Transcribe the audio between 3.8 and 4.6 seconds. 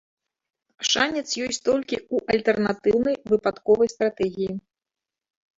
стратэгіі.